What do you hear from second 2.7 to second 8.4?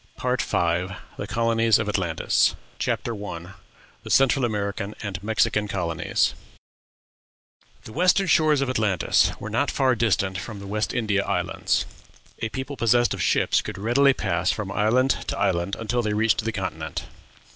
CHAPTER I. THE CENTRAL AMERICAN AND MEXICAN COLONIES. The western